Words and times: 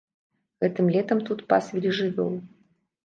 Гэтым 0.63 0.89
летам 0.95 1.21
тут 1.29 1.39
пасвілі 1.53 1.93
жывёлу. 1.99 2.39